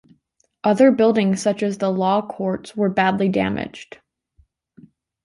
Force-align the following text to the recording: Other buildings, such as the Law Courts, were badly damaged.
Other 0.63 0.89
buildings, 0.91 1.43
such 1.43 1.61
as 1.61 1.77
the 1.77 1.91
Law 1.91 2.27
Courts, 2.27 2.75
were 2.75 2.89
badly 2.89 3.29
damaged. 3.29 3.99